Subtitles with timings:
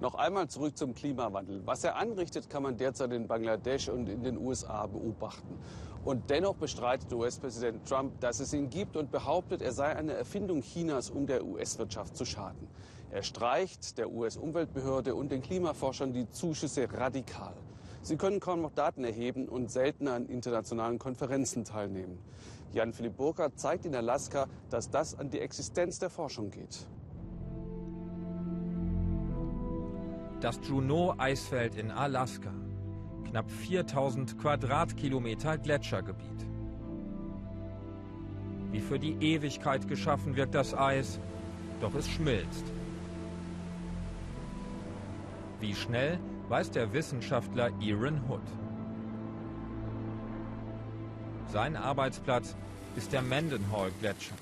[0.00, 1.60] Noch einmal zurück zum Klimawandel.
[1.66, 5.58] Was er anrichtet, kann man derzeit in Bangladesch und in den USA beobachten.
[6.06, 10.62] Und dennoch bestreitet US-Präsident Trump, dass es ihn gibt und behauptet, er sei eine Erfindung
[10.62, 12.66] Chinas, um der US-Wirtschaft zu schaden.
[13.10, 17.52] Er streicht der US-Umweltbehörde und den Klimaforschern die Zuschüsse radikal.
[18.00, 22.18] Sie können kaum noch Daten erheben und selten an internationalen Konferenzen teilnehmen.
[22.72, 26.86] Jan-Philipp Burkhardt zeigt in Alaska, dass das an die Existenz der Forschung geht.
[30.40, 32.50] Das Juneau-Eisfeld in Alaska.
[33.28, 36.46] Knapp 4000 Quadratkilometer Gletschergebiet.
[38.72, 41.20] Wie für die Ewigkeit geschaffen wirkt das Eis,
[41.82, 42.64] doch es schmilzt.
[45.60, 46.18] Wie schnell,
[46.48, 48.40] weiß der Wissenschaftler Aaron Hood.
[51.52, 52.56] Sein Arbeitsplatz
[52.96, 54.36] ist der Mendenhall-Gletscher.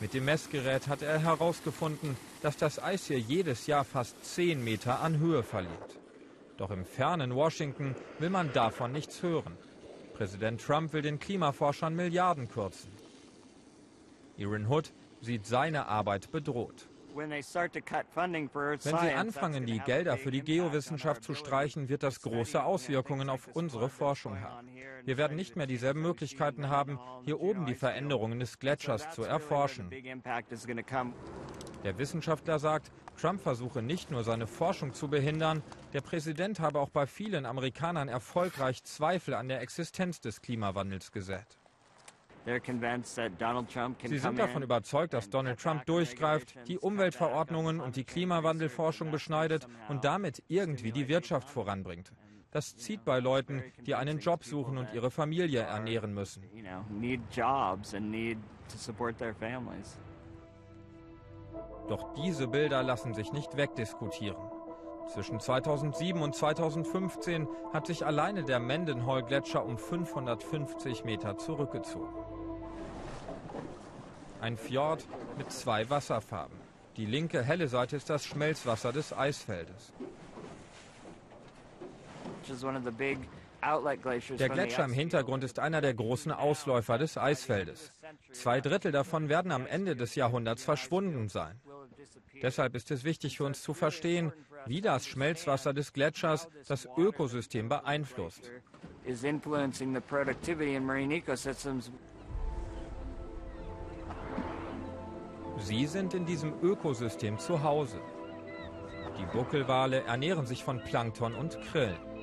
[0.00, 5.00] Mit dem Messgerät hat er herausgefunden, dass das Eis hier jedes Jahr fast 10 Meter
[5.00, 5.98] an Höhe verliert.
[6.58, 9.56] Doch im fernen Washington will man davon nichts hören.
[10.12, 12.90] Präsident Trump will den Klimaforschern Milliarden kürzen.
[14.38, 16.86] Aaron Hood sieht seine Arbeit bedroht.
[17.14, 23.48] Wenn Sie anfangen, die Gelder für die Geowissenschaft zu streichen, wird das große Auswirkungen auf
[23.54, 24.68] unsere Forschung haben.
[25.04, 29.90] Wir werden nicht mehr dieselben Möglichkeiten haben, hier oben die Veränderungen des Gletschers zu erforschen.
[31.84, 32.90] Der Wissenschaftler sagt,
[33.20, 38.08] Trump versuche nicht nur seine Forschung zu behindern, der Präsident habe auch bei vielen Amerikanern
[38.08, 41.58] erfolgreich Zweifel an der Existenz des Klimawandels gesät.
[42.46, 50.04] Sie sind davon überzeugt, dass Donald Trump durchgreift, die Umweltverordnungen und die Klimawandelforschung beschneidet und
[50.04, 52.12] damit irgendwie die Wirtschaft voranbringt.
[52.50, 56.44] Das zieht bei Leuten, die einen Job suchen und ihre Familie ernähren müssen.
[61.88, 64.42] Doch diese Bilder lassen sich nicht wegdiskutieren.
[65.12, 72.14] Zwischen 2007 und 2015 hat sich alleine der Mendenhall-Gletscher um 550 Meter zurückgezogen.
[74.40, 75.06] Ein Fjord
[75.36, 76.56] mit zwei Wasserfarben.
[76.96, 79.92] Die linke helle Seite ist das Schmelzwasser des Eisfeldes.
[84.38, 87.92] Der Gletscher im Hintergrund ist einer der großen Ausläufer des Eisfeldes.
[88.32, 91.58] Zwei Drittel davon werden am Ende des Jahrhunderts verschwunden sein.
[92.42, 94.32] Deshalb ist es wichtig für uns zu verstehen,
[94.66, 98.50] wie das Schmelzwasser des Gletschers das Ökosystem beeinflusst.
[105.58, 108.00] Sie sind in diesem Ökosystem zu Hause.
[109.18, 112.13] Die Buckelwale ernähren sich von Plankton und Krillen.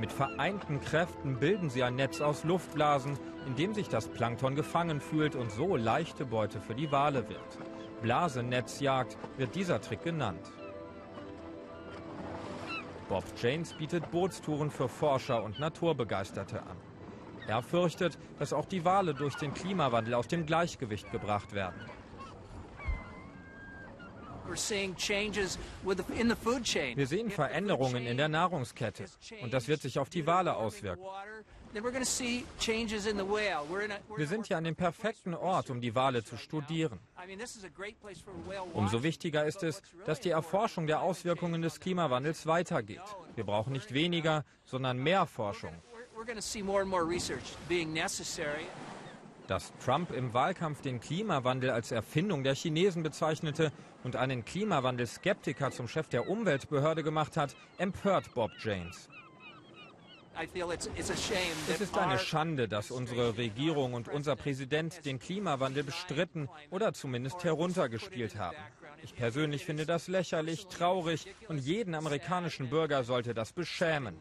[0.00, 4.98] Mit vereinten Kräften bilden sie ein Netz aus Luftblasen, in dem sich das Plankton gefangen
[4.98, 7.58] fühlt und so leichte Beute für die Wale wird.
[8.00, 10.52] Blasenetzjagd wird dieser Trick genannt.
[13.10, 16.78] Bob Janes bietet Bootstouren für Forscher und Naturbegeisterte an.
[17.46, 21.78] Er fürchtet, dass auch die Wale durch den Klimawandel aus dem Gleichgewicht gebracht werden.
[26.96, 29.06] Wir sehen Veränderungen in der Nahrungskette
[29.42, 31.04] und das wird sich auf die Wale auswirken.
[34.16, 36.98] Wir sind hier an dem perfekten Ort, um die Wale zu studieren.
[38.72, 43.02] Umso wichtiger ist es, dass die Erforschung der Auswirkungen des Klimawandels weitergeht.
[43.36, 45.72] Wir brauchen nicht weniger, sondern mehr Forschung.
[49.50, 53.72] Dass Trump im Wahlkampf den Klimawandel als Erfindung der Chinesen bezeichnete
[54.04, 59.08] und einen Klimawandelskeptiker zum Chef der Umweltbehörde gemacht hat, empört Bob James.
[61.68, 67.42] Es ist eine Schande, dass unsere Regierung und unser Präsident den Klimawandel bestritten oder zumindest
[67.42, 68.56] heruntergespielt haben.
[69.02, 74.14] Ich persönlich finde das lächerlich, traurig und jeden amerikanischen Bürger sollte das beschämen.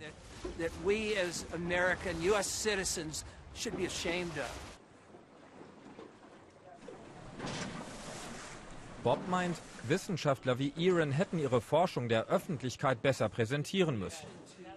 [9.04, 9.58] Bob meint,
[9.88, 14.28] Wissenschaftler wie Aaron hätten ihre Forschung der Öffentlichkeit besser präsentieren müssen.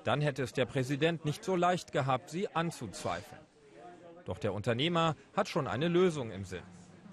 [0.05, 3.41] Dann hätte es der Präsident nicht so leicht gehabt, sie anzuzweifeln.
[4.25, 6.63] Doch der Unternehmer hat schon eine Lösung im Sinn.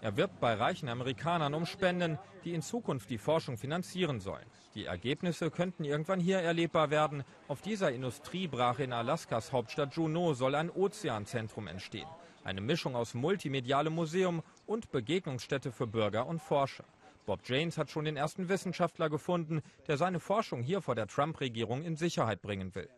[0.02, 4.46] Er wirbt bei reichen Amerikanern um Spenden, die in Zukunft die Forschung finanzieren sollen.
[4.76, 7.24] Die Ergebnisse könnten irgendwann hier erlebbar werden.
[7.48, 12.08] Auf dieser Industriebrache in Alaskas Hauptstadt Juneau soll ein Ozeanzentrum entstehen.
[12.44, 16.86] Eine Mischung aus multimedialem Museum und Begegnungsstätte für Bürger und Forscher.
[17.26, 21.84] Bob Janes hat schon den ersten Wissenschaftler gefunden, der seine Forschung hier vor der Trump-Regierung
[21.84, 22.90] in Sicherheit bringen will.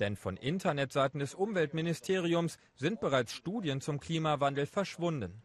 [0.00, 5.42] Denn von Internetseiten des Umweltministeriums sind bereits Studien zum Klimawandel verschwunden.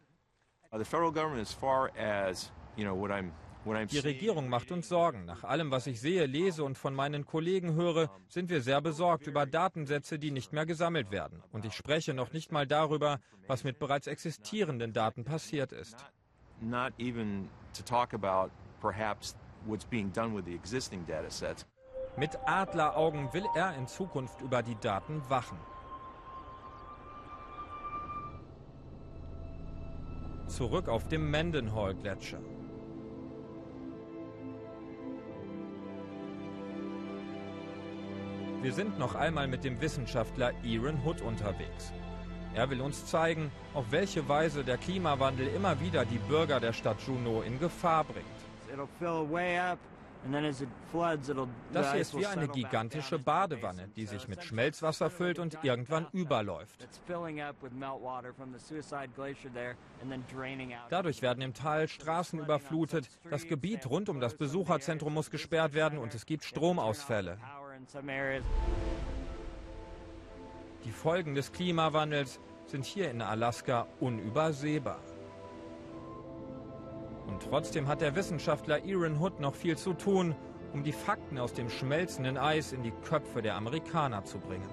[3.66, 5.24] Die Regierung macht uns Sorgen.
[5.24, 9.26] Nach allem, was ich sehe, lese und von meinen Kollegen höre, sind wir sehr besorgt
[9.26, 11.42] über Datensätze, die nicht mehr gesammelt werden.
[11.50, 13.18] Und ich spreche noch nicht mal darüber,
[13.48, 15.96] was mit bereits existierenden Daten passiert ist.
[22.16, 25.58] Mit Adleraugen will er in Zukunft über die Daten wachen.
[30.46, 32.38] Zurück auf dem Mendenhall-Gletscher.
[38.62, 41.92] Wir sind noch einmal mit dem Wissenschaftler Aaron Hood unterwegs.
[42.54, 47.00] Er will uns zeigen, auf welche Weise der Klimawandel immer wieder die Bürger der Stadt
[47.06, 48.26] Juneau in Gefahr bringt.
[51.72, 56.88] Das hier ist wie eine gigantische Badewanne, die sich mit Schmelzwasser füllt und irgendwann überläuft.
[60.90, 65.98] Dadurch werden im Tal Straßen überflutet, das Gebiet rund um das Besucherzentrum muss gesperrt werden
[65.98, 67.38] und es gibt Stromausfälle.
[70.84, 74.98] Die Folgen des Klimawandels sind hier in Alaska unübersehbar.
[77.28, 80.34] Und trotzdem hat der Wissenschaftler Aaron Hood noch viel zu tun,
[80.72, 84.68] um die Fakten aus dem schmelzenden Eis in die Köpfe der Amerikaner zu bringen.